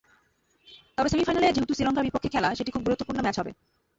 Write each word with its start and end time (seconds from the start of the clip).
তবে 0.97 1.11
সেমিফাইনালে 1.11 1.47
যেহেতু 1.47 1.73
শ্রীলঙ্কার 1.75 2.05
বিপক্ষে 2.07 2.33
খেলা, 2.33 2.49
সেটি 2.57 2.69
খুব 2.71 2.83
গুরুত্বপূর্ণ 2.85 3.19
ম্যাচ 3.23 3.35
হবে। 3.39 3.51